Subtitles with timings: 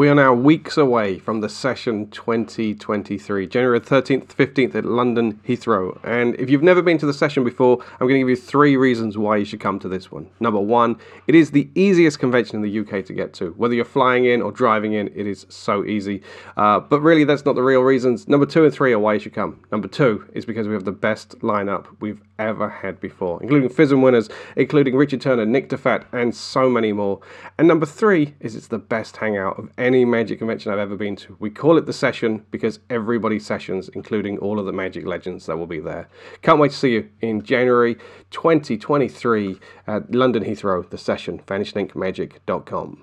[0.00, 6.00] We are now weeks away from the session 2023, January 13th, 15th at London Heathrow.
[6.02, 8.78] And if you've never been to the session before, I'm going to give you three
[8.78, 10.30] reasons why you should come to this one.
[10.40, 13.50] Number one, it is the easiest convention in the UK to get to.
[13.58, 16.22] Whether you're flying in or driving in, it is so easy.
[16.56, 18.26] Uh, but really, that's not the real reasons.
[18.26, 19.62] Number two and three are why you should come.
[19.70, 24.02] Number two is because we have the best lineup we've ever had before, including FISM
[24.02, 27.20] winners, including Richard Turner, Nick Diffatte, and so many more.
[27.58, 31.16] And number three is it's the best hangout of any Magic convention I've ever been
[31.16, 31.36] to.
[31.40, 35.56] We call it the session because everybody sessions, including all of the Magic legends that
[35.58, 36.08] will be there.
[36.42, 37.96] Can't wait to see you in January
[38.30, 39.58] 2023
[39.88, 43.02] at London Heathrow, the session, VanishingIncMagic.com.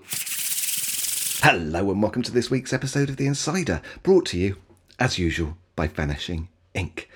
[1.44, 4.56] Hello and welcome to this week's episode of The Insider, brought to you,
[4.98, 7.10] as usual, by Vanishing Ink.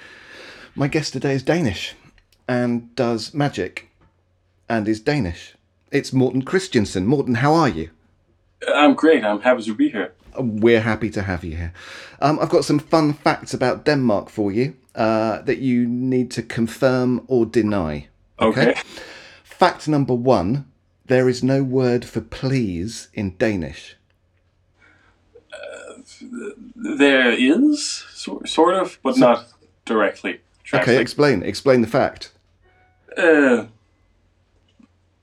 [0.75, 1.95] My guest today is Danish
[2.45, 3.89] and does magic
[4.67, 5.55] and is Danish.
[5.91, 7.08] It's Mortenn Christiansen.
[7.08, 7.89] Mortenn, how are you?
[8.67, 9.23] I'm great.
[9.23, 10.13] I'm happy to be here.
[10.38, 11.73] We're happy to have you here.
[12.21, 16.44] Um, I've got some fun facts about Denmark for you uh, that you need to
[16.44, 18.08] confirm or deny.
[18.39, 18.75] Okay.
[19.44, 20.66] Fact number one
[21.05, 23.97] there is no word for please in Danish.
[26.75, 29.47] There is sort, sort of, but not
[29.86, 30.39] directly.
[30.73, 31.43] Okay, explain.
[31.43, 32.31] Explain the fact.
[33.17, 33.66] Uh,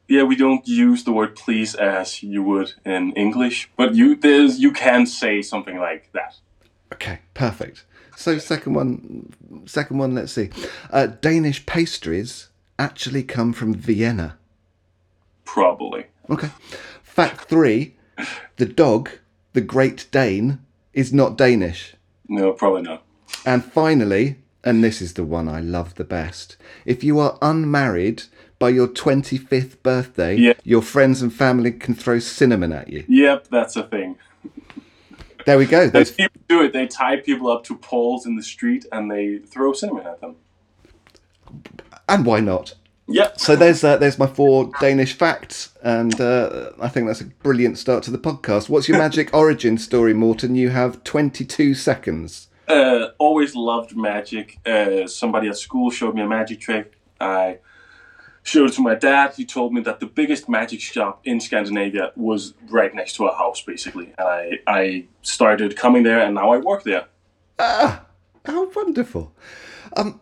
[0.09, 4.59] yeah, we don't use the word please as you would in English, but you there's
[4.59, 6.37] you can say something like that.
[6.93, 7.85] Okay, perfect.
[8.17, 9.33] So second one,
[9.67, 10.15] second one.
[10.15, 10.51] Let's see.
[10.91, 12.49] Uh, Danish pastries
[12.79, 14.39] actually come from Vienna.
[15.45, 16.07] Probably.
[16.31, 16.51] Okay.
[17.03, 17.97] Fact three:
[18.57, 19.11] the dog,
[19.53, 20.61] the Great Dane,
[20.95, 21.95] is not Danish.
[22.29, 23.05] No, probably not.
[23.45, 28.23] And finally, and this is the one I love the best: if you are unmarried
[28.59, 30.55] by your twenty-fifth birthday, Yeah.
[30.65, 33.05] your friends and family can throw cinnamon at you.
[33.09, 34.17] Yep, that's a thing.
[35.47, 35.91] There we go.
[35.91, 39.73] People do it, they tie people up to poles in the street and they throw
[39.73, 40.37] cinnamon at them.
[42.09, 42.75] and why not?
[43.11, 43.41] Yep.
[43.41, 47.79] So there's uh, there's my four Danish facts, and uh, I think that's a brilliant
[47.79, 48.69] start to the podcast.
[48.69, 50.55] What's your magic origin story, Mortenn?
[50.57, 52.49] You have 22 seconds.
[52.69, 54.59] uh, always loved magic.
[54.67, 56.99] Uh, somebody at school showed me a magic trick.
[57.19, 57.59] I
[58.49, 59.35] showed it to my dad.
[59.37, 63.37] He told me that the biggest magic shop in Scandinavia was right next to our
[63.37, 64.13] house, basically.
[64.19, 67.07] And I, I started coming there, and now I work there.
[67.59, 68.05] Ah,
[68.45, 69.33] how wonderful!
[69.97, 70.21] Um,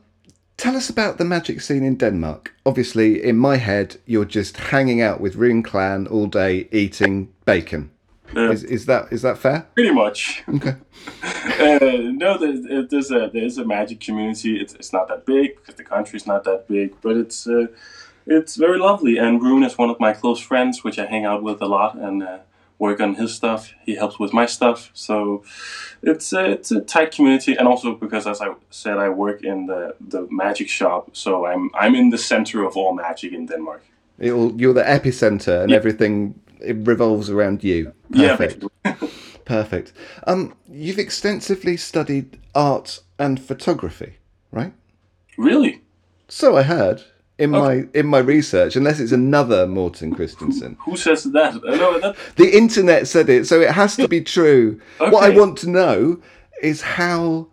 [0.57, 2.55] tell us about the magic scene in Denmark.
[2.65, 7.91] Obviously, in my head, you're just hanging out with Rune Klan all day, eating bacon.
[8.35, 9.67] Uh, Is, is that is that fair?
[9.75, 10.43] pretty much.
[10.49, 10.75] Okay.
[11.57, 14.61] Uh, no, there's, there's a there's a magic community.
[14.61, 17.67] It's, it's not that big because the country's not that big, but it's uh,
[18.27, 19.19] it's very lovely.
[19.19, 21.95] And Rune is one of my close friends, which I hang out with a lot
[21.97, 22.39] and uh,
[22.79, 23.73] work on his stuff.
[23.85, 25.43] He helps with my stuff, so
[26.03, 27.57] it's a, it's a tight community.
[27.59, 31.71] And also because, as I said, I work in the, the magic shop, so I'm
[31.75, 33.83] I'm in the center of all magic in Denmark.
[34.19, 35.77] It all, you're the epicenter, and Yeah.
[35.79, 37.93] everything it revolves around you.
[38.11, 38.61] Yeah, Perfect.
[38.83, 39.09] basically.
[39.45, 39.93] Perfect.
[40.27, 44.13] Um, you've extensively studied art and photography,
[44.53, 44.73] right?
[45.39, 45.81] really.
[46.29, 47.03] So I heard
[47.39, 50.77] in my in my research, unless it's another Mortenn Christiansen.
[50.81, 51.55] Who says that?
[51.63, 54.81] No, that The internet said it, so it has to be true.
[54.99, 56.21] What I want to know
[56.63, 57.49] is how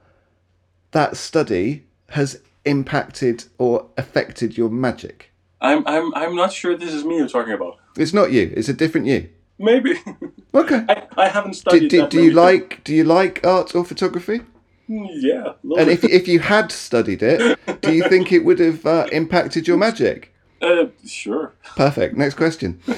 [0.92, 5.32] that study has impacted or affected your magic.
[5.60, 7.78] I'm I'm I'm not sure this is me you're talking about.
[7.98, 9.30] It's not you, it's a different you.
[9.60, 9.94] Maybe
[10.54, 10.84] Okay.
[10.90, 11.90] I, I haven't Do, studied.
[11.90, 14.42] do, that do you like do you like art or photography?
[14.88, 15.24] Things.
[15.24, 15.54] Yeah.
[15.78, 19.68] And if if you had studied it, do you think it would have uh, impacted
[19.68, 20.34] your magic?
[20.62, 21.54] Uh, sure.
[21.76, 22.16] Perfect.
[22.16, 22.80] Next question.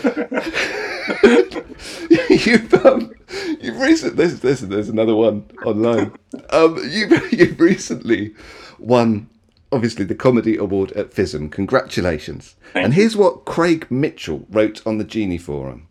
[2.29, 3.13] you've um,
[3.61, 6.11] you've recently this this there's another one online.
[6.51, 8.33] Um, you you've recently
[8.79, 9.29] won
[9.71, 11.51] obviously the comedy award at FISM.
[11.51, 12.55] Congratulations.
[12.73, 15.87] And here's what Craig Mitchell wrote on the Genii forum.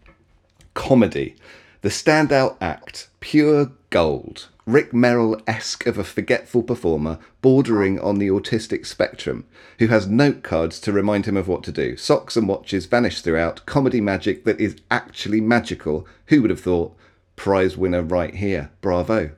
[0.75, 1.37] Comedy,
[1.83, 4.49] the standout act, pure gold.
[4.67, 9.45] Rick Merrill esque of a forgetful performer, bordering on the autistic spectrum,
[9.79, 11.97] who has note cards to remind him of what to do.
[11.97, 13.67] Socks and watches vanish throughout.
[13.67, 16.07] Comedy magic that is actually magical.
[16.29, 16.97] Who would have thought?
[17.37, 18.71] Prize winner right here.
[18.81, 19.33] Bravo.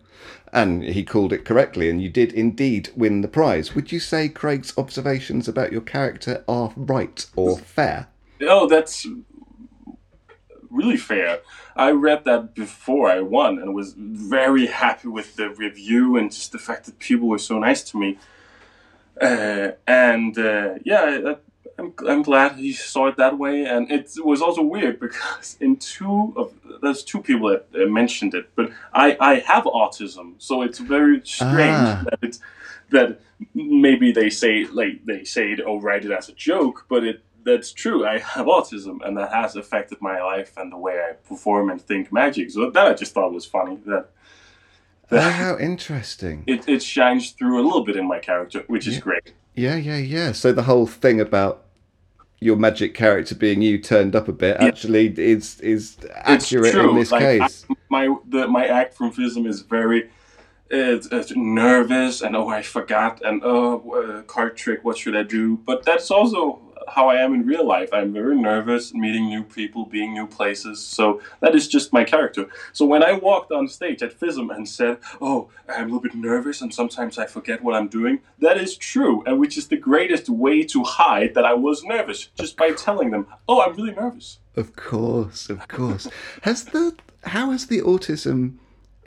[0.52, 3.75] And he called it correctly, and you did indeed win the prize.
[3.75, 8.06] Would you say Craig's observations about your character are right or fair?
[8.43, 9.05] Oh, that's
[10.70, 11.40] really fair.
[11.74, 16.52] I read that before I won and was very happy with the review and just
[16.52, 18.18] the fact that people were so nice to me.
[19.20, 21.36] Uh, and uh, yeah, I,
[21.78, 25.76] I'm, I'm glad he saw it that way, and it was also weird because in
[25.76, 26.52] two of
[26.82, 31.20] there's two people that uh, mentioned it, but I I have autism, so it's very
[31.24, 32.02] strange Ah.
[32.04, 32.40] that it's
[32.90, 33.20] that
[33.54, 37.22] maybe they say like they say it or write it as a joke, but it
[37.46, 38.06] that's true.
[38.06, 41.81] I have autism, and that has affected my life and the way I perform and
[41.81, 42.50] think magic.
[42.50, 44.10] So that I just thought was funny that
[45.10, 46.43] Oh, how interesting.
[46.48, 49.32] it, it shines through a little bit in my character, which is great.
[49.54, 50.32] Yeah, yeah, yeah.
[50.32, 51.62] So the whole thing about
[52.40, 57.10] your magic character being you turned up a bit actually is is accurate in this
[57.12, 57.66] Like, I- case.
[57.88, 60.10] my the my act from FISM is very
[60.69, 65.22] it's, uh, nervous and oh I forgot and oh uh, card trick what should I
[65.22, 65.56] do?
[65.64, 67.88] But that's also how I am in real life.
[67.92, 70.84] I'm very nervous meeting new people, being new places.
[70.84, 72.48] So that is just my character.
[72.72, 76.14] So when I walked on stage at FISM and said, "Oh, I'm a little bit
[76.14, 79.76] nervous and sometimes I forget what I'm doing," that is true, and which is the
[79.76, 83.92] greatest way to hide that I was nervous, just by telling them, "Oh, I'm really
[83.92, 86.08] nervous." Of course, of course.
[86.42, 86.94] has the
[87.24, 88.58] how has the autism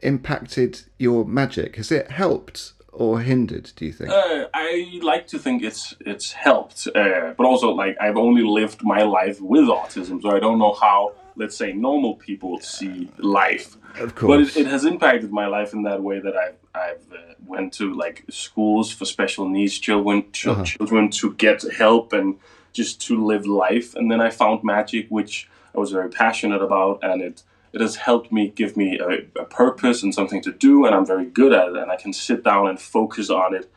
[0.03, 1.75] impacted your magic?
[1.77, 3.71] Has it helped or hindered?
[3.77, 4.09] Do you think?
[4.11, 8.83] Uh, I like to think it's it's helped, uh, but also like I've only lived
[8.83, 13.77] my life with autism, so I don't know how let's say normal people see life.
[13.99, 14.55] of But course.
[14.57, 17.85] it, it has impacted my life in that way that I've I've uh, went to
[17.93, 20.65] like schools for special needs children chil- Uh-huh.
[20.65, 22.35] children to get help and
[22.79, 25.33] just to live life, and then I found magic, which
[25.75, 27.43] I was very passionate about, and it.
[27.73, 31.05] It has helped me give me a, a purpose and something to do, and I'm
[31.05, 31.75] very good at it.
[31.77, 33.69] And I can sit down and focus on it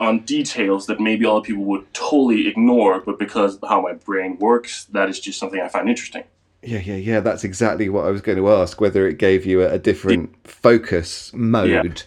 [0.00, 4.36] on details that maybe other people would totally ignore, but because of how my brain
[4.38, 6.24] works, that is just something I find interesting.
[6.62, 7.20] Yeah, yeah, yeah.
[7.20, 8.80] That's exactly what I was going to ask.
[8.80, 12.02] Whether it gave you a, a different focus mode,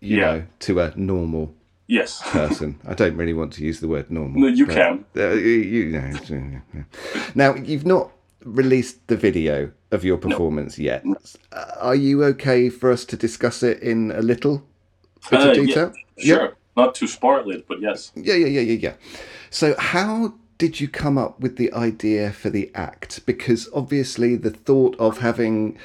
[0.00, 0.24] you Yeah.
[0.24, 1.54] know, to a normal
[1.86, 2.20] Yes.
[2.24, 2.78] person.
[2.86, 4.40] I don't really want to use the word normal.
[4.42, 5.04] No, you but, can.
[5.16, 5.98] Uh, you, you know,
[6.30, 6.82] uh, yeah.
[7.34, 8.12] Now you've not
[8.44, 11.04] released the video of your performance yet.
[11.52, 14.62] Uh, are you okay for us to discuss it in a little
[15.30, 15.92] bit Uh, of yeah, detail?
[16.18, 16.56] Sure.
[16.76, 17.06] Not too
[17.50, 18.12] it, but yes.
[18.14, 18.92] Yeah, yeah, yeah, yeah, yeah.
[19.50, 23.26] So, how did you come up with the idea for the act?
[23.26, 25.76] Because obviously, the thought of having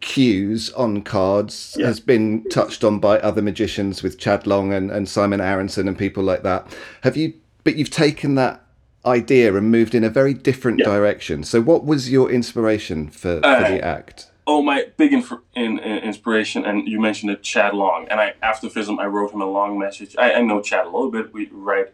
[0.00, 1.86] cues on cards Yeah.
[1.86, 5.98] has been touched on by other magicians with Chad Long and, and Simon Aronson and
[5.98, 6.66] people like that.
[7.02, 7.32] Have you?
[7.64, 8.62] But you've taken that
[9.08, 10.86] idea and moved in a very different Yeah.
[10.86, 11.42] direction.
[11.44, 14.30] So, what was your inspiration for, for Uh, the act?
[14.46, 18.06] Oh, my big inf- in, in inspiration, and you mentioned it, Chad Long.
[18.10, 20.14] And I after FISM, I wrote him a long message.
[20.18, 21.32] I, I know Chad a little bit.
[21.34, 21.88] We write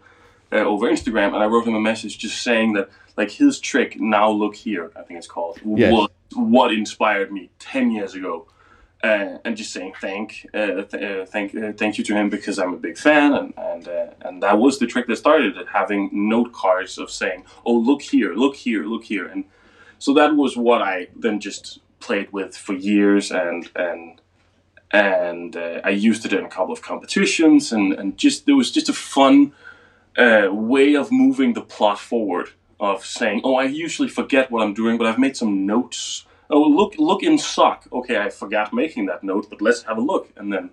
[0.53, 3.99] uh, over Instagram, and I wrote him a message just saying that, like, his trick,
[4.01, 5.93] Now Look Here, I think it's called, Yes.
[5.93, 8.47] was what inspired me 10 years ago.
[9.05, 12.59] Uh, and just saying thank, uh, th- uh, thank, uh, thank you to him because
[12.59, 15.67] I'm a big fan, and and uh, and that was the trick that started it.
[15.69, 19.45] Having note cards of saying, "Oh, look here, look here, look here," and
[19.99, 24.23] so that was what I then just played with for years, and and
[24.91, 25.55] and
[25.91, 28.95] I used it in a couple of competitions, and and just there was just a
[28.95, 29.53] fun
[30.17, 32.49] way of moving the plot forward.
[32.81, 36.61] Of saying, "Oh, I usually forget what I'm doing, but I've made some notes." Oh,
[36.63, 37.87] look, look in sock.
[37.93, 40.71] Okay, I forgot making that note, but let's have a look, and then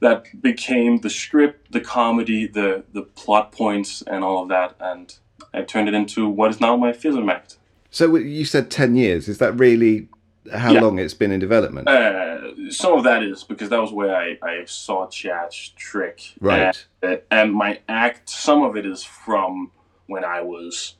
[0.00, 5.16] that became the script, the comedy, the the plot points, and all of that, and
[5.54, 7.56] I turned it into what is now my FISM act.
[7.90, 9.28] So, you said 10 years.
[9.28, 10.06] Is that really
[10.52, 10.80] how Yeah.
[10.80, 11.88] long it's been in development?
[11.88, 16.34] Uh, some of that is because that was where I, I saw Chad's trick.
[16.40, 16.86] Right.
[17.02, 19.72] And, uh, and my act, some of it is from
[20.06, 20.94] when I was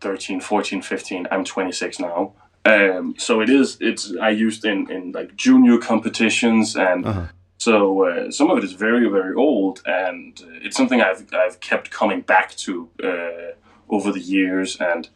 [0.00, 1.28] 13, 14, 15.
[1.30, 2.32] I'm 26 now.
[2.64, 7.26] Um, so it is, it's, I used in, in like junior competitions and Uh-huh.
[7.58, 11.58] so uh, some of it is very, very old and uh, it's something I've, I've
[11.60, 13.54] kept coming back to uh,
[13.94, 15.08] over the years and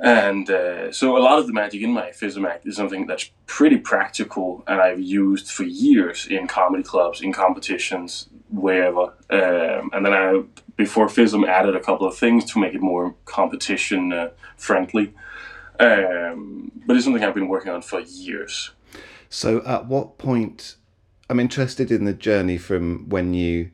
[0.00, 3.30] and uh, so a lot of the magic in my FISM act is something that's
[3.46, 9.12] pretty practical and I've used for years in comedy clubs, in competitions, wherever.
[9.28, 10.42] Um, and then I,
[10.76, 15.12] before FISM, added a couple of things to make it more competition uh, friendly.
[15.80, 18.70] Um, but it's something I've been working on for years.
[19.28, 20.76] So, at what point?
[21.30, 23.70] I'm interested in the journey from when you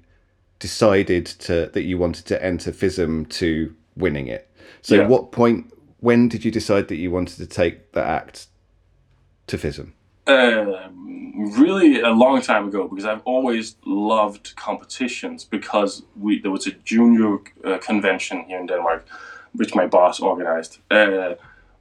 [0.59, 4.51] decided to that you wanted to enter FISM to winning it.
[4.83, 5.07] So, Yeah.
[5.07, 5.73] what point?
[6.01, 8.49] When did you decide that you wanted to take the act
[9.47, 9.93] to FISM?
[10.27, 11.05] Um,
[11.59, 16.73] really a long time ago because I've always loved competitions because we there was a
[16.85, 19.07] junior uh, convention here in Denmark,
[19.53, 21.35] which my boss organized, uh,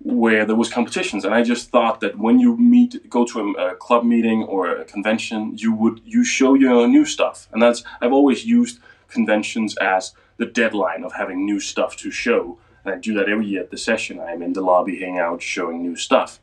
[0.03, 3.71] where there was competitions, and I just thought that when you meet, go to a,
[3.71, 7.83] a club meeting or a convention, you would you show your new stuff, and that's
[8.01, 12.57] I've always used conventions as the deadline of having new stuff to show.
[12.83, 14.19] And I do that every year at the session.
[14.19, 16.39] I'm in the lobby, hanging out, showing new stuff.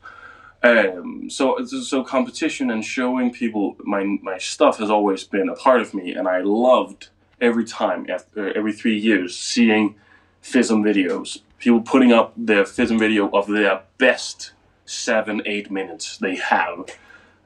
[0.63, 5.81] Um, so so competition and showing people my my stuff has always been a part
[5.81, 9.95] of me, and I loved every time after every three years seeing
[10.43, 14.51] FISM videos, people putting up their FISM video of their best
[14.85, 16.85] seven eight minutes they have.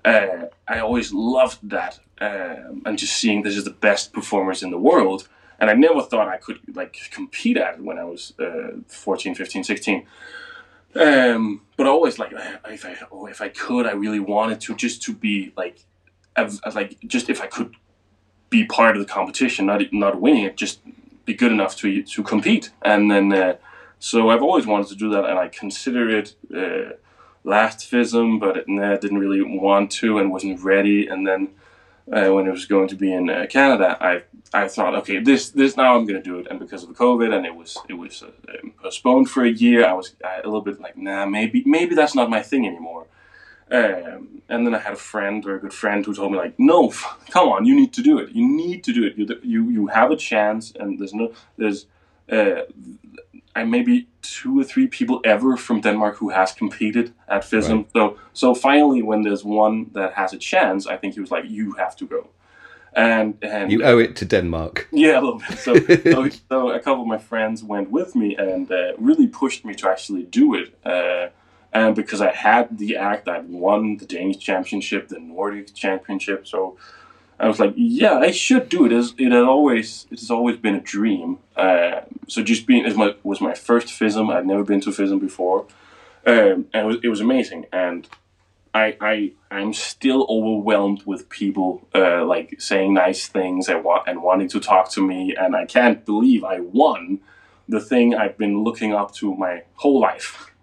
[0.04, 4.72] Uh, I always loved that, um, and just seeing this is the best performers in
[4.72, 5.28] the world.
[5.60, 9.36] And I never thought I could like compete at it when I was uh, 14,
[9.36, 10.06] 15, 16.
[10.96, 12.32] Um, but always like
[12.70, 15.80] if I oh, if I could, I really wanted to just to be like,
[16.74, 17.76] like just if I could
[18.50, 20.80] be part of the competition, not not winning it, just
[21.26, 22.72] be good enough to to compete.
[22.82, 23.56] And then uh,
[24.06, 26.94] so I've always wanted to do that, and I considered it uh,
[27.44, 31.08] last FISM, but it, nah, didn't really want to and wasn't ready.
[31.08, 31.50] And then
[32.14, 34.22] uh, when it was going to be in uh, Canada, I
[34.54, 36.46] I thought, okay, this this now I'm gonna do it.
[36.52, 38.30] And because of COVID, and it was it was uh,
[38.80, 42.30] postponed for a year, I was a little bit like, nah, maybe maybe that's not
[42.30, 43.08] my thing anymore.
[43.72, 46.54] Um, and then I had a friend, or a good friend, who told me like,
[46.60, 46.94] no,
[47.32, 48.30] come on, you need to do it.
[48.30, 49.18] You need to do it.
[49.18, 51.88] You you you have a chance, and there's no there's
[52.32, 52.62] uh,
[53.56, 57.78] I maybe two or three people ever from Denmark who has competed at FISM.
[57.78, 57.88] Right.
[57.94, 61.46] So so finally, when there's one that has a chance, I think he was like,
[61.48, 62.30] "You have to go."
[62.96, 64.88] And and you owe it to Denmark.
[64.92, 65.60] Yeah, a little bit.
[65.60, 65.76] So
[66.12, 69.74] so, so, a couple of my friends went with me and uh, really pushed me
[69.76, 70.78] to actually do it.
[70.86, 71.30] Uh,
[71.74, 76.78] and because I had the act, I'd won the Danish championship, the Nordic championship, so
[77.40, 78.92] I was like, yeah, I should do it.
[78.92, 81.40] Has, it had always it has always been a dream.
[81.56, 84.34] Uh, so just being it my, was my first FISM.
[84.34, 85.68] I'd never been to FISM before,
[86.26, 87.66] um, and it was, it was amazing.
[87.74, 88.08] And
[88.74, 94.22] I I I'm still overwhelmed with people uh, like saying nice things and want and
[94.24, 95.36] wanting to talk to me.
[95.36, 97.20] And I can't believe I won
[97.68, 100.52] the thing I've been looking up to my whole life.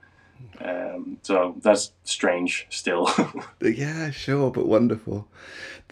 [0.61, 3.11] Um, so that's strange still.
[3.61, 5.26] yeah, sure, but wonderful.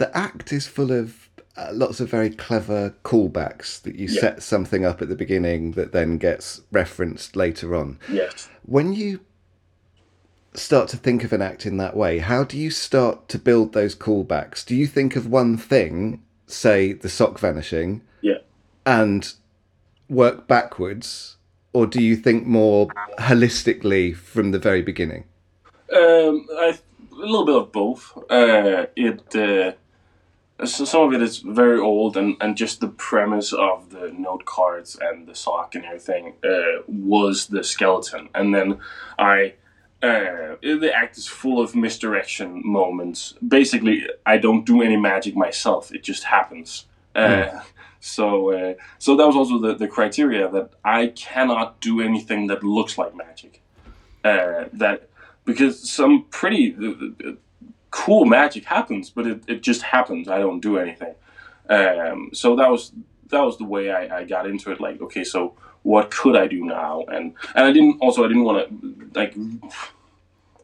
[0.01, 1.29] The act is full of
[1.59, 4.19] uh, lots of very clever callbacks that you yeah.
[4.19, 7.99] set something up at the beginning that then gets referenced later on.
[8.11, 8.49] Yes.
[8.65, 9.21] When you
[10.55, 13.75] start to think of an act in that way, how do you start to build
[13.75, 14.65] those callbacks?
[14.65, 18.39] Do you think of one thing, say the sock vanishing, yeah,
[18.87, 19.35] and
[20.09, 21.37] work backwards
[21.75, 22.89] or do you think more
[23.19, 25.25] holistically from the very beginning?
[25.93, 26.79] Um, I,
[27.13, 28.17] a little bit of both.
[28.31, 29.73] Uh, it uh,
[30.65, 34.45] so some of it is very old, and, and just the premise of the note
[34.45, 38.79] cards and the sock and everything uh, was the skeleton, and then
[39.19, 39.55] I.
[40.03, 43.35] Uh, the act is full of misdirection moments.
[43.47, 46.87] Basically, I don't do any magic myself; it just happens.
[47.15, 47.63] Mm.
[48.03, 52.65] So, uh, so that was also the, the criteria that I cannot do anything that
[52.65, 53.61] looks like magic.
[54.25, 55.11] Uh, that
[55.45, 57.33] because some pretty uh,
[57.91, 60.29] cool magic happens, but it, it just happens.
[60.29, 61.15] I don't do anything.
[61.69, 62.93] Um, so that was
[63.29, 64.81] that was the way I, I got into it.
[64.81, 67.05] Like, okay, so what could I do now?
[67.09, 69.35] And and I didn't also I didn't want to like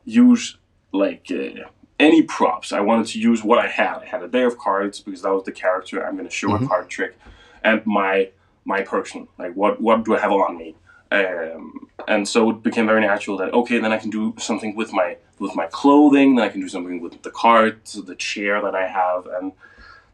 [0.05, 0.59] use
[0.93, 1.69] like uh,
[1.99, 2.73] any props.
[2.73, 3.99] I wanted to use what I had.
[3.99, 6.49] I had a day of cards because that was the character I'm going to show
[6.49, 6.65] mm-hmm.
[6.65, 7.17] a card trick,
[7.63, 8.31] and my
[8.65, 9.29] my person.
[9.39, 10.75] Like what what do I have on me?
[11.13, 14.93] Um, and so it became very natural that okay, then I can do something with
[14.93, 16.37] my with my clothing.
[16.37, 19.53] Then I can do something with the cards, the chair that I have, and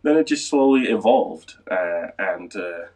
[0.03, 1.55] then it just slowly evolved.
[1.71, 2.87] Uh, and uh,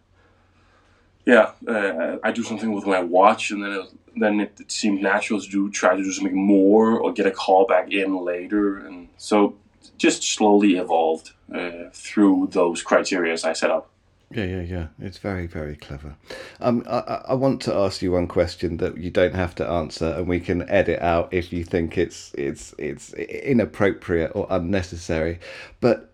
[1.25, 5.03] yeah, uh, I do something with my watch, and then it, then it, it, seemed
[5.03, 8.79] natural to do try to do something more or get a call back in later,
[8.79, 9.57] and so
[9.99, 13.91] just slowly evolved uh, through those criteria I set up.
[14.33, 14.87] Yeah, yeah, yeah.
[15.01, 16.17] It's very, very clever.
[16.61, 20.15] Um, I, I want to ask you one question that you don't have to answer,
[20.17, 25.39] and we can edit out if you think it's it's it's inappropriate or unnecessary.
[25.81, 26.13] But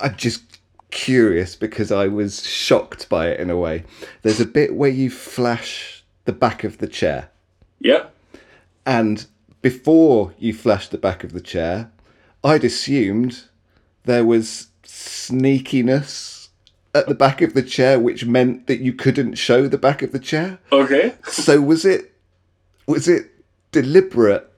[0.00, 0.42] I'm just
[0.90, 3.84] curious because I was shocked by it in a way.
[4.22, 7.30] There's a bit where you flash the back of the chair.
[7.78, 8.06] Yeah.
[8.84, 9.24] And
[9.62, 11.92] before you flash the back of the chair,
[12.42, 13.44] I'd assumed
[14.04, 16.35] there was sneakiness
[16.96, 20.12] at the back of the chair, which meant that you couldn't show the back of
[20.12, 20.58] the chair.
[20.72, 21.14] Okay.
[21.28, 22.12] so was it
[22.86, 23.30] was it
[23.72, 24.50] deliberate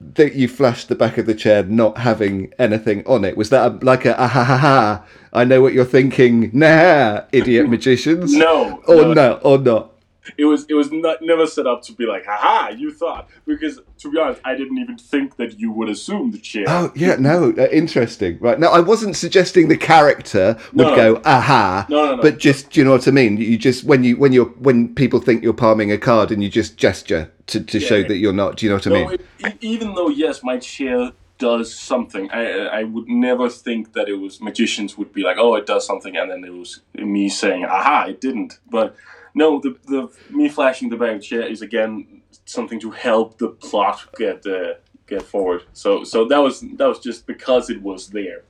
[0.00, 3.36] that you flashed the back of the chair not having anything on it?
[3.36, 5.04] Was that a, like a ah, ha ha ha?
[5.32, 6.50] I know what you're thinking.
[6.52, 8.34] Nah, idiot magicians.
[8.34, 8.82] no.
[8.86, 9.92] Or no, or not.
[10.36, 13.80] It was it was not never set up to be like, haha, you thought because
[13.98, 16.64] to be honest, I didn't even think that you would assume the chair.
[16.68, 18.38] Oh yeah, no, uh, interesting.
[18.40, 20.96] Right now, I wasn't suggesting the character would No.
[20.96, 22.22] go aha, No, no, no.
[22.22, 23.36] but just do you know what I mean?
[23.36, 26.48] You just when you when you're when people think you're palming a card and you
[26.48, 28.08] just gesture to, to show yeah.
[28.08, 28.56] that you're not.
[28.56, 29.18] Do you know what I mean?
[29.40, 34.14] it, even though yes, my chair does something, I I would never think that it
[34.14, 37.64] was magicians would be like, oh, it does something, and then it was me saying,
[37.64, 38.58] aha, it didn't.
[38.70, 38.96] But
[39.36, 44.02] no, the the me flashing the the chair is again something to help the plot
[44.16, 44.74] get uh,
[45.06, 45.62] get forward.
[45.74, 48.44] So so that was that was just because it was there.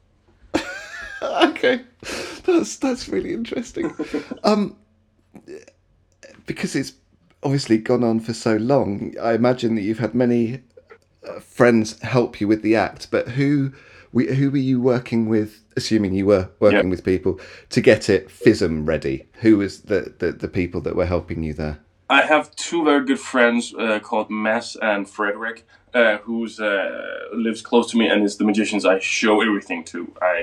[1.23, 1.83] okay,
[2.45, 3.93] that's that's really interesting.
[4.45, 4.77] um,
[6.47, 6.93] because it's
[7.43, 10.63] obviously gone on for so long, I imagine that you've had many
[11.27, 13.11] uh, friends help you with the act.
[13.11, 13.73] But who,
[14.17, 15.63] we, who were you working with?
[15.77, 16.95] Assuming you were working Yeah.
[16.95, 19.27] with people to get it FISM ready.
[19.43, 21.77] Who was the, the the people that were helping you there?
[22.09, 27.61] I have two very good friends uh, called Mads and Frederick, uh, who's uh, lives
[27.61, 29.99] close to me and is the magicians I show everything to.
[30.23, 30.35] I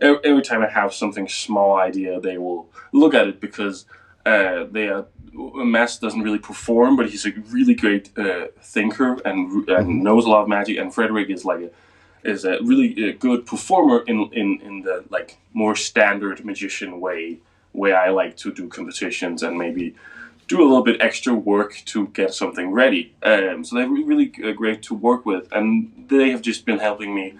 [0.00, 3.84] every, time I have something small idea, they will look at it because
[4.24, 5.04] uh, they are.
[5.76, 10.30] Mads doesn't really perform, but he's a really great uh, thinker and, and knows a
[10.30, 10.78] lot of magic.
[10.78, 11.70] And Frederick is like a
[12.24, 17.38] is a really uh, good performer in, in in the like more standard magician way,
[17.72, 19.94] where I like to do competitions and maybe
[20.48, 23.14] do a little bit extra work to get something ready.
[23.22, 27.14] Um, so they're really uh, great to work with, and they have just been helping
[27.14, 27.34] me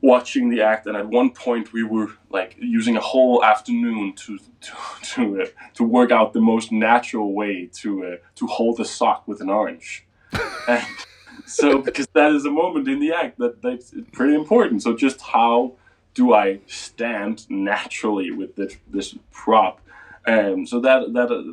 [0.00, 0.86] watching the act.
[0.86, 4.72] And at one point, we were like using a whole afternoon to to
[5.14, 9.28] to, uh, to work out the most natural way to uh, to hold a sock
[9.28, 10.06] with an orange.
[10.68, 10.84] and
[11.46, 14.82] so, because that is a moment in the act that that's pretty important.
[14.82, 15.74] So, just how
[16.14, 19.80] do I stand naturally with this this prop?
[20.26, 21.52] Um, so that that uh,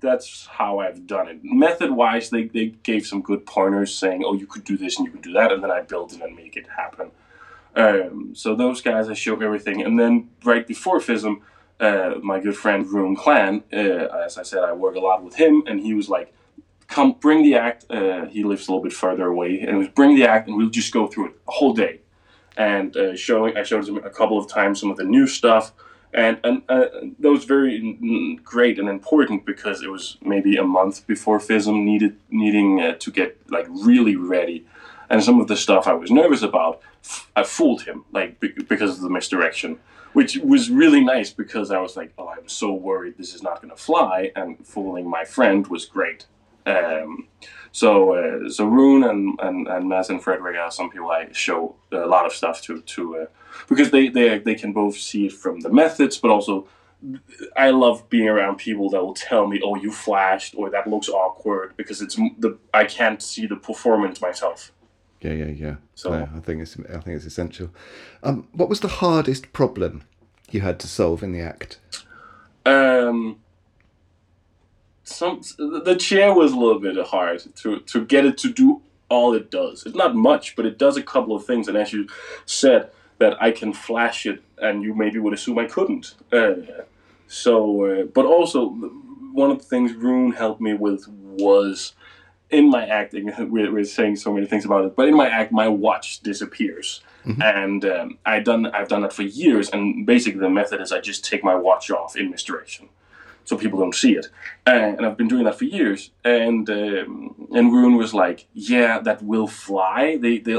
[0.00, 1.40] that's how I've done it.
[1.42, 5.06] Method wise, they, they gave some good pointers saying, oh, you could do this and
[5.06, 7.10] you could do that, and then I built it and make it happen.
[7.76, 9.82] Um, so those guys, I show everything.
[9.82, 11.40] And then right before FISM,
[11.80, 13.76] uh, my good friend Rune Klan, uh,
[14.24, 16.32] as I said, I work a lot with him, and he was like,
[16.94, 17.84] come bring the act.
[17.90, 20.70] Uh, he lives a little bit further away, and was bring the act, and we'll
[20.70, 22.00] just go through it a whole day.
[22.56, 25.72] And uh, showing, I showed him a couple of times some of the new stuff,
[26.12, 26.86] and and uh,
[27.18, 27.74] that was very
[28.44, 33.10] great and important because it was maybe a month before FISM needed needing uh, to
[33.10, 34.64] get like really ready,
[35.10, 36.80] and some of the stuff I was nervous about,
[37.34, 38.38] I fooled him like
[38.72, 39.80] because of the misdirection,
[40.12, 43.56] which was really nice because I was like, oh, I'm so worried this is not
[43.60, 46.26] going to fly, and fooling my friend was great.
[46.66, 47.28] Um,
[47.72, 51.74] so uh, so Rune and, and, and Mads and Frederick are some people I show
[51.92, 53.26] a lot of stuff to to uh,
[53.68, 56.66] because they, they they can both see it from the methods, but also
[57.56, 61.08] I love being around people that will tell me, "Oh, you flashed," or "That looks
[61.08, 64.72] awkward," because it's the I can't see the performance myself.
[65.20, 65.76] Yeah, yeah, yeah.
[65.94, 67.70] So- No, I think it's I think it's essential.
[68.22, 70.02] Um, what was the hardest problem
[70.50, 71.78] you had to solve in the act?
[72.66, 73.36] Um,
[75.04, 79.34] some the chair was a little bit hard to to get it to do all
[79.34, 79.84] it does.
[79.86, 81.68] It's not much, but it does a couple of things.
[81.68, 82.08] And as you
[82.46, 86.14] said, that I can flash it, and you maybe would assume I couldn't.
[86.32, 86.54] Uh,
[87.28, 88.70] so, uh, but also
[89.32, 91.94] one of the things Rune helped me with was
[92.50, 93.32] in my acting.
[93.50, 97.00] We're, we're saying so many things about it, but in my act, my watch disappears.
[97.40, 101.00] And um, I done I've done that for years, and basically the method is I
[101.00, 102.90] just take my watch off in misdirection,
[103.44, 104.26] so people don't see it.
[104.66, 106.10] And, and I've been doing that for years.
[106.24, 110.16] And um, and Rune was like, "Yeah, that will fly.
[110.16, 110.58] They they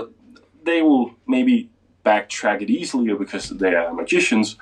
[0.63, 1.69] they will maybe
[2.05, 4.57] backtrack it easily because they are magicians,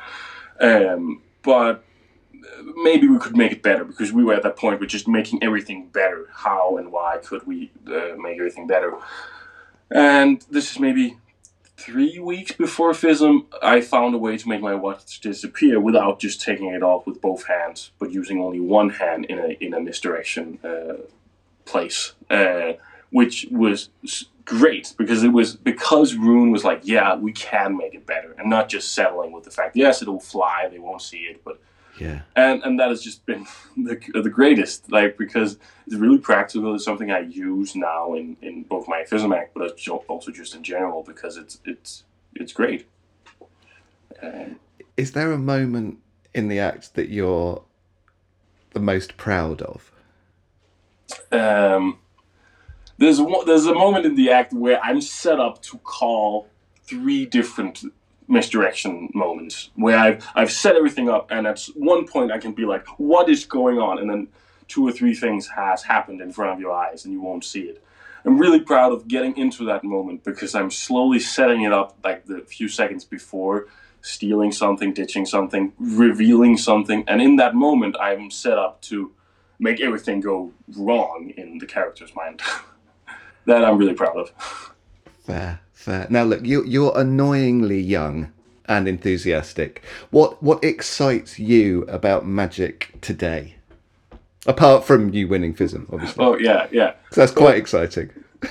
[0.59, 1.83] um, but
[2.77, 5.43] maybe we could make it better because we were at that point with just making
[5.43, 6.27] everything better.
[6.31, 8.93] How and why could we uh, make everything better?
[9.91, 11.17] And this is maybe
[11.83, 16.41] three weeks before FISM, I found a way to make my watch disappear without just
[16.41, 19.81] taking it off with both hands, but using only one hand in a in a
[19.81, 21.01] misdirection uh,
[21.65, 22.73] place, uh,
[23.09, 23.89] which was
[24.45, 28.49] great because it was because Rune was like, yeah, we can make it better, and
[28.49, 31.59] not just settling with the fact, yes, it'll fly, they won't see it, but
[32.03, 32.21] Yeah.
[32.35, 33.45] and and that has just been
[33.77, 38.63] the, the greatest like because it's really practical it's something i use now in in
[38.63, 42.03] both my act but also just in general because it's it's
[42.35, 42.87] it's great
[44.21, 44.59] um,
[44.97, 45.99] Is there a moment
[46.33, 47.63] in the act that you're
[48.73, 49.91] the most proud of?
[51.31, 51.99] um,
[52.97, 56.49] there's one, there's a moment in the act where i'm set up to call
[56.85, 57.83] three different
[58.27, 62.65] misdirection moments where I've I've set everything up and at one point I can be
[62.65, 64.27] like what is going on and then
[64.67, 67.61] two or three things has happened in front of your eyes and you won't see
[67.61, 67.83] it.
[68.25, 72.25] I'm really proud of getting into that moment because I'm slowly setting it up like
[72.25, 73.67] the few seconds before,
[74.01, 79.11] stealing something, ditching something, revealing something, and in that moment I'm set up to
[79.59, 82.41] make everything go wrong in the character's mind.
[83.45, 84.73] that I'm really proud of.
[85.25, 86.07] Fair, fair.
[86.09, 88.31] Now look, you you're annoyingly young
[88.65, 89.83] and enthusiastic.
[90.11, 93.55] What what excites you about magic today?
[94.45, 96.23] Apart from you winning FISM, obviously.
[96.23, 96.93] Oh yeah, yeah.
[97.11, 98.09] So that's quite exciting.
[98.43, 98.49] Uh,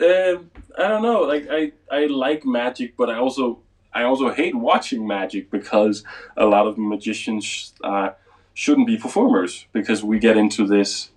[0.78, 1.22] I don't know.
[1.22, 3.60] Like I, I like magic, but I also
[3.92, 6.04] I also hate watching magic because
[6.36, 8.10] a lot of magicians uh,
[8.54, 11.10] shouldn't be performers because we get into this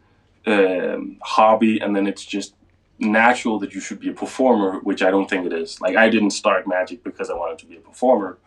[0.46, 2.54] um, hobby and then it's just
[3.02, 5.82] natural that you should be a performer, which I don't think it is.
[5.82, 8.38] Like I didn't start magic because I wanted to be a performer.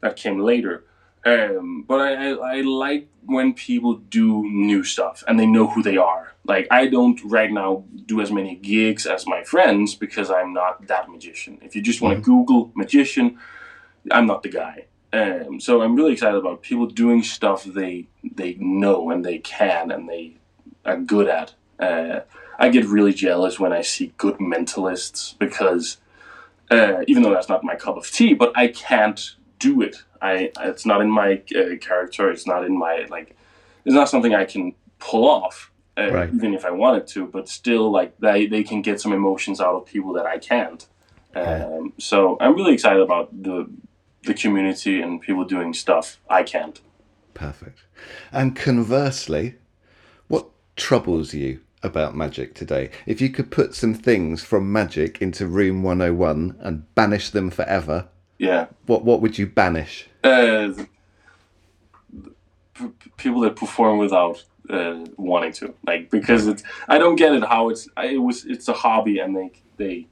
[0.00, 0.84] That came later.
[1.24, 5.82] Um, but I, I, I like when people do new stuff and they know who
[5.82, 6.34] they are.
[6.44, 10.86] Like I don't right now do as many gigs as my friends because I'm not
[10.86, 11.58] that magician.
[11.62, 13.38] If you just want to Google magician,
[14.12, 14.84] I'm not the guy.
[15.12, 19.90] Um, so I'm really excited about people doing stuff they they know and they can
[19.90, 20.36] and they
[20.84, 21.54] are good at.
[21.80, 22.20] Uh,
[22.58, 25.98] I get really jealous when I see good mentalists because
[26.70, 29.96] uh, even though that's not my cup of tea, but I can't do it.
[30.20, 32.30] I it's not in my uh, character.
[32.30, 33.36] It's not in my like.
[33.84, 36.30] It's not something I can pull off, uh, Right.
[36.34, 37.26] even if I wanted to.
[37.26, 40.86] But still, like they they can get some emotions out of people that I can't.
[41.34, 43.68] Um, so I'm really excited about the
[44.22, 46.80] the community and people doing stuff I can't.
[47.34, 47.84] Perfect.
[48.32, 49.56] And conversely,
[50.26, 52.90] what troubles you about magic today?
[53.06, 58.08] If you could put some things from magic into room 101 and banish them forever,
[58.38, 58.66] Yeah.
[58.86, 60.08] what what would you banish?
[60.22, 60.72] Uh,
[62.74, 67.44] p- people that perform without uh, wanting to, like, because it's I don't get it
[67.44, 70.06] how it's I, it was it's a hobby and they they.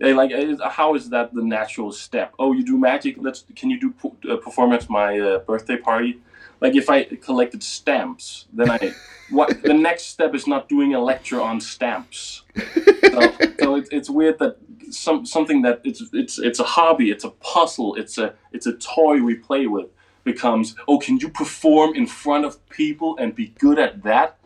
[0.00, 0.32] They like
[0.62, 2.34] how is that the natural step?
[2.36, 3.14] Oh, you do magic.
[3.20, 6.18] Let's can you do p- uh, perform at my uh, birthday party?
[6.62, 8.94] Like if I collected stamps, then I
[9.30, 12.42] what the next step is not doing a lecture on stamps.
[12.54, 14.58] So, so it, it's weird that
[14.90, 18.74] some something that it's it's it's a hobby, it's a puzzle, it's a it's a
[18.74, 19.88] toy we play with
[20.22, 24.38] becomes oh can you perform in front of people and be good at that?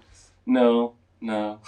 [0.47, 1.61] No, no.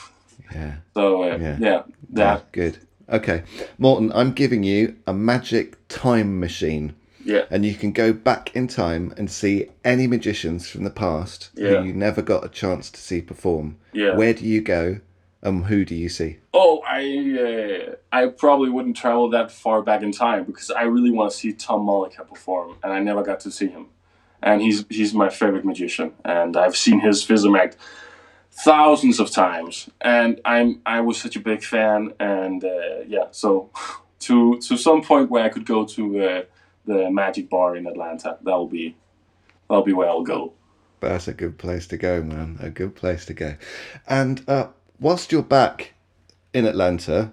[0.54, 0.76] Yeah.
[0.94, 1.56] So uh, Yeah.
[1.58, 1.82] yeah.
[2.10, 2.78] that Good.
[3.10, 3.42] Okay.
[3.78, 6.94] Mortenn, I'm giving you a magic time machine.
[7.32, 11.38] Yeah And you can go back in time and see any magicians from the past
[11.54, 11.68] Yeah.
[11.68, 13.66] who you never got a chance to see perform.
[13.92, 14.12] Yeah.
[14.20, 14.84] Where do you go
[15.46, 16.30] and who do you see?
[16.52, 17.02] Oh, I
[17.48, 21.36] uh, I probably wouldn't travel that far back in time because I really want to
[21.42, 23.84] see Tom Mullica perform, and I never got to see him.
[24.48, 27.76] And he's he's my favorite magician, and I've seen his Fism act
[28.50, 33.70] thousands of times, and I'm I was such a big fan, and uh, yeah, so
[34.26, 36.42] to to some point where I could go to uh,
[36.88, 38.96] the Magic Bar in Atlanta, that'll be
[39.68, 40.52] that'll be where I'll go.
[41.00, 42.58] That's a good place to go, man.
[42.60, 43.54] A good place to go.
[44.08, 45.92] And uh, whilst you're back
[46.52, 47.32] in Atlanta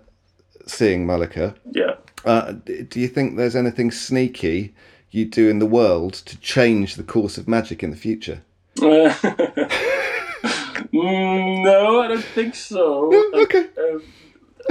[0.67, 1.95] seeing Mullica, Yeah.
[2.25, 4.75] uh, do you think there's anything sneaky
[5.09, 8.43] you do in the world to change the course of magic in the future?
[10.93, 13.11] Mm, no, I don't think so.
[13.33, 13.65] Okay.
[13.77, 14.03] Um,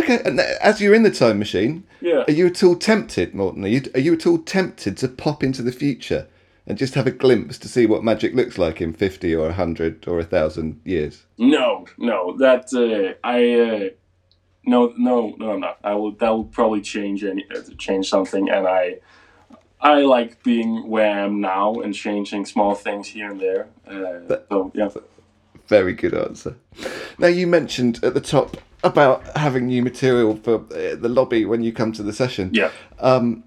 [0.01, 2.25] Okay, and as you're in the time machine, yeah.
[2.27, 3.65] are you at all tempted, Mortenn?
[3.65, 6.27] Are you, are you at all tempted to pop into the future
[6.67, 10.09] and just have a glimpse to see what magic looks like in 50 or 100
[10.09, 11.25] or 1,000 years?
[11.39, 13.89] No, no, that uh, I uh,
[14.67, 15.79] no, no, no, I'm not.
[15.85, 16.13] I will.
[16.13, 19.01] That will probably change any uh, change something, and I
[19.81, 23.69] I like being where I am now and changing small things here and there.
[23.87, 24.89] Uh, so yeah,
[25.69, 26.57] Very good answer.
[27.19, 31.63] Now, you mentioned at the top about having new material for uh, the lobby when
[31.63, 32.51] you come to the session.
[32.53, 32.71] yeah,
[33.01, 33.45] Um,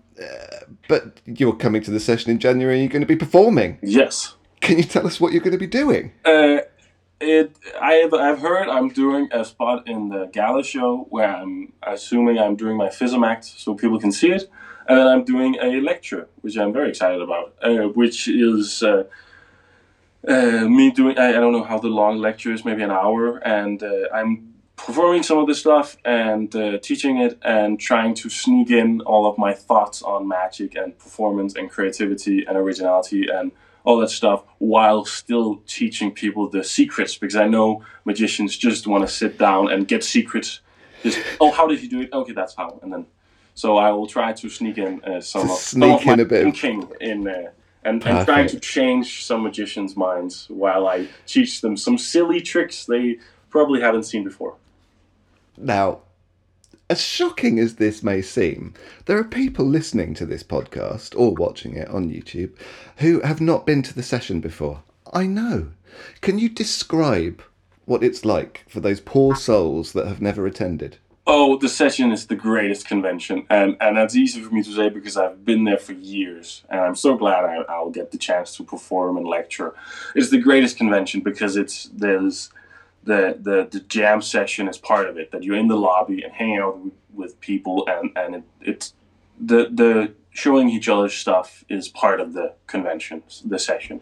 [0.89, 3.78] But you're coming to the session in January, you're going to be performing.
[3.82, 4.34] yes.
[4.60, 6.12] Can you tell us what you're going to be doing?
[6.26, 6.58] Uh,
[7.21, 7.56] it.
[7.80, 8.13] I have.
[8.13, 12.76] I've heard I'm doing a spot in the gala show where I'm assuming I'm doing
[12.76, 14.43] my FISM act so people can see it,
[14.88, 18.82] and then I'm doing a lecture, which I'm very excited about, uh, which is.
[18.84, 19.04] Uh,
[20.28, 23.38] uh, me doing I, I don't know how the long lecture is maybe an hour
[23.58, 24.30] and uh, i'm
[24.78, 29.26] performing some of this stuff and uh, teaching it and trying to sneak in all
[29.26, 33.52] of my thoughts on magic and performance and creativity and originality and
[33.84, 39.06] all that stuff while still teaching people the secrets because i know magicians just want
[39.06, 40.60] to sit down and get secrets.
[41.04, 42.10] Just oh how did you do it?
[42.13, 43.06] Okay that's how and then
[43.56, 46.44] so i will try to sneak in uh, some, of, sneak some in a bit.
[46.44, 47.52] thinking in uh,
[47.84, 52.86] and, and trying to change some magicians' minds while I teach them some silly tricks
[52.86, 53.18] they
[53.50, 54.56] probably haven't seen before.
[55.58, 56.00] Now,
[56.89, 58.74] as shocking as this may seem,
[59.06, 62.56] there are people listening to this podcast or watching it on YouTube
[62.98, 64.84] who have not been to the session before.
[65.12, 65.70] I know.
[66.22, 67.41] Can you describe
[67.86, 70.98] what it's like for those poor souls that have never attended?
[71.30, 74.88] Oh, the session is the greatest convention, and and that's easy for me to say
[74.88, 78.56] because I've been there for years, and I'm so glad I, I'll get the chance
[78.56, 79.74] to perform and lecture.
[80.15, 82.50] It's the greatest convention because it's there's
[83.08, 85.32] the the the jam session is part of it.
[85.32, 86.80] That you're in the lobby and hanging out
[87.13, 88.93] with, people, and and it, it's
[89.39, 94.02] the the showing each other stuff is part of the convention, the session,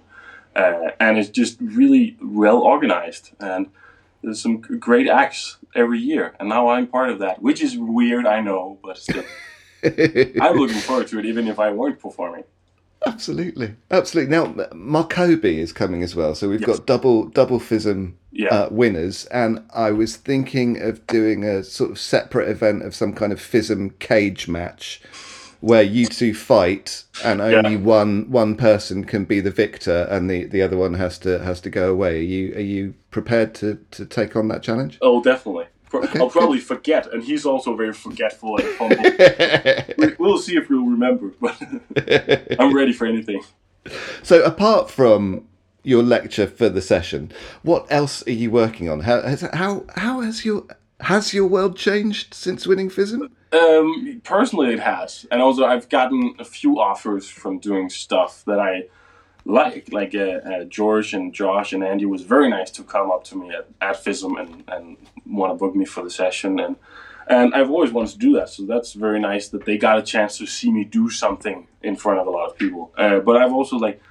[0.55, 3.67] uh, and it's just really well organized and
[4.25, 8.25] there's some great acts every year, and now I'm part of that, which is weird,
[8.25, 9.23] I know, but still,
[9.83, 12.43] I'm looking forward to it, even if I weren't performing.
[13.05, 14.31] Absolutely, absolutely.
[14.31, 16.77] Now, Markobi is coming as well, so we've Yes.
[16.79, 21.91] got double double FISM Yeah, uh, winners, and I was thinking of doing a sort
[21.91, 25.01] of separate event of some kind of FISM cage match,
[25.61, 27.77] where you two fight, and only Yeah.
[27.77, 31.61] one one person can be the victor, and the, the other one has to has
[31.61, 32.17] to go away.
[32.19, 34.97] Are you are you prepared to, to take on that challenge?
[35.01, 35.65] oh, definitely.
[36.01, 39.93] Pro- I'll probably forget, and he's also very forgetful and humble.
[39.97, 41.60] we, we'll see if we'll remember, but
[42.60, 43.41] I'm ready for anything.
[44.23, 45.47] So, apart from
[45.84, 47.31] your lecture for the session,
[47.62, 49.01] what else are you working on?
[49.01, 50.65] How has how how has your
[51.01, 53.29] has your world changed since winning FISM?
[53.51, 58.60] Um, personally, it has, and also I've gotten a few offers from doing stuff that
[58.60, 58.88] I
[59.45, 59.91] like.
[59.91, 63.36] Like uh, uh, George and Josh and Andi was very nice to come up to
[63.38, 66.75] me at, at FISM and, and want to book me for the session, and
[67.27, 68.49] and I've always wanted to do that.
[68.49, 71.95] So that's very nice that they got a chance to see me do something in
[71.95, 72.91] front of a lot of people.
[72.97, 74.01] Uh, but I've also like.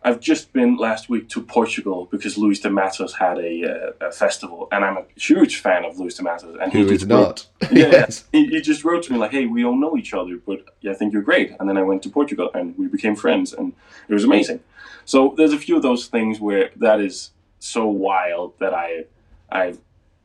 [0.00, 4.12] I've just been last week to Portugal because Luis de Matos had a, uh, a
[4.12, 6.56] festival, and I'm a huge fan of Luis de Matos.
[6.62, 7.72] And he Who is just wrote- not?
[7.72, 8.24] yeah, yes.
[8.30, 10.94] he, he just wrote to me like, "Hey, we don't know each other, but I
[10.94, 13.72] think you're great." And then I went to Portugal and we became friends, and
[14.08, 14.60] it was amazing.
[15.08, 19.06] So there's a few of those things where that is so wild that I,
[19.50, 19.72] I,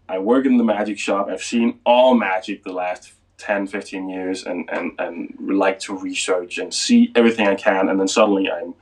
[0.10, 1.30] I work in the magic shop.
[1.30, 6.58] I've seen all magic the last 10, 15 years, and and and like to research
[6.58, 8.76] and see everything I can, and then suddenly I'm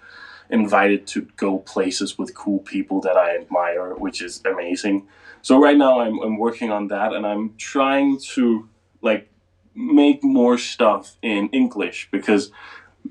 [0.49, 5.07] invited to go places with cool people that I admire, which is amazing.
[5.43, 8.67] So right now I'm, I'm working on that and I'm trying to
[9.03, 9.29] like
[9.75, 12.51] make more stuff in English because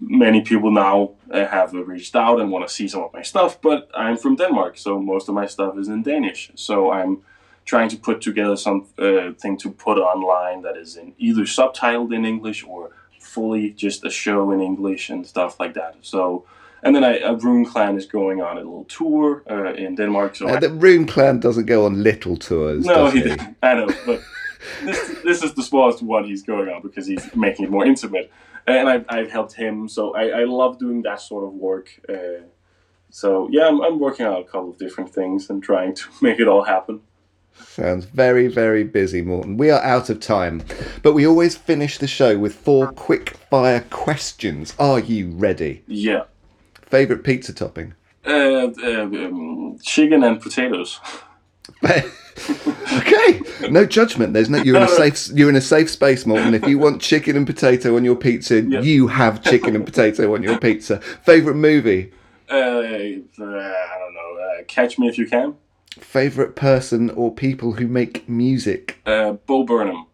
[0.00, 3.60] many people now uh, have reached out and want to see some of my stuff,
[3.60, 6.50] but I'm from Denmark, so most of my stuff is in Danish.
[6.54, 7.18] So I'm
[7.64, 12.12] trying to put together some uh, thing to put online that is in either subtitled
[12.14, 15.94] in English or fully just a show in English and stuff like that.
[16.02, 16.44] So
[16.82, 20.36] and then I, a Rune Klan is going on a little tour uh, in Denmark.
[20.36, 23.24] So Uh, I- the Rune Klan doesn't go on little tours, no, he he?
[23.28, 23.56] didn't.
[23.62, 24.20] I know, but
[24.84, 28.30] this, this is the smallest one he's going on because he's making it more intimate.
[28.78, 31.88] And I've, I've helped him, so I, I love doing that sort of work.
[32.08, 32.44] Uh,
[33.10, 36.40] so yeah, I'm, I'm working on a couple of different things and trying to make
[36.40, 37.00] it all happen.
[37.54, 39.58] Sounds very, very busy, Mortenn.
[39.58, 40.62] We are out of time,
[41.02, 44.74] but we always finish the show with four quick fire questions.
[44.78, 45.82] Are you ready?
[45.86, 46.24] Yeah.
[46.86, 47.94] Favorite pizza topping?
[48.26, 51.00] Uh, uh, um, chicken and potatoes.
[52.98, 53.40] okay,
[53.70, 54.32] no judgment.
[54.34, 54.62] There's no.
[54.62, 55.28] You're in a safe.
[55.36, 56.54] You're in a safe space, Mortenn.
[56.54, 60.42] If you want chicken and potato on your pizza, you have chicken and potato on
[60.42, 61.00] your pizza.
[61.00, 62.12] Favorite movie?
[62.50, 64.38] Uh, uh, I don't know.
[64.40, 65.56] Uh, Catch Me If You Can.
[65.98, 69.00] Favorite person or people who make music?
[69.06, 70.06] Uh, Bo Burnham.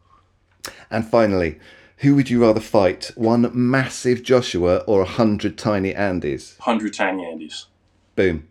[0.90, 1.58] And finally,
[1.98, 3.10] who would you rather fight?
[3.14, 6.58] One massive Joshua or a hundred tiny Andys?
[6.58, 7.66] 100 Tiny Andes.
[8.14, 8.46] Boom.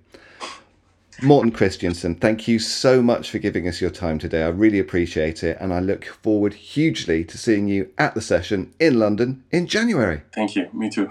[1.22, 4.44] Mortenn Christiansen, thank you so much for giving us your time today.
[4.44, 8.74] I really appreciate it, and I look forward hugely to seeing you at the session
[8.80, 10.24] in London in January.
[10.34, 10.70] Thank you.
[10.74, 11.10] Me too.